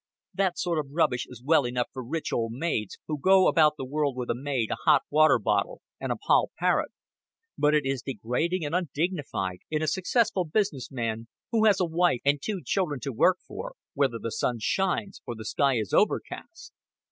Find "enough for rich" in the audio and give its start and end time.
1.63-2.33